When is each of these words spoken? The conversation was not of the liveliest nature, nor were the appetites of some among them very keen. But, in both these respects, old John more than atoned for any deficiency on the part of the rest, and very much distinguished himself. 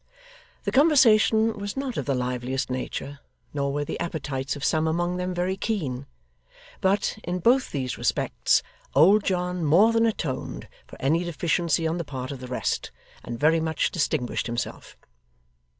The 0.63 0.71
conversation 0.71 1.53
was 1.59 1.77
not 1.77 1.95
of 1.95 2.07
the 2.07 2.15
liveliest 2.15 2.71
nature, 2.71 3.19
nor 3.53 3.71
were 3.71 3.85
the 3.85 3.99
appetites 3.99 4.55
of 4.55 4.63
some 4.65 4.87
among 4.87 5.17
them 5.17 5.31
very 5.31 5.55
keen. 5.55 6.07
But, 6.79 7.19
in 7.23 7.37
both 7.37 7.69
these 7.69 7.99
respects, 7.99 8.63
old 8.95 9.23
John 9.23 9.63
more 9.63 9.93
than 9.93 10.07
atoned 10.07 10.67
for 10.87 10.99
any 10.99 11.23
deficiency 11.23 11.85
on 11.85 11.99
the 11.99 12.03
part 12.03 12.31
of 12.31 12.39
the 12.39 12.47
rest, 12.47 12.89
and 13.23 13.39
very 13.39 13.59
much 13.59 13.91
distinguished 13.91 14.47
himself. 14.47 14.97